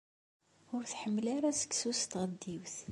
Ur 0.75 0.83
tḥemmel 0.91 1.25
ara 1.35 1.57
seksu 1.59 1.91
s 1.99 2.01
tɣeddiwt. 2.11 2.75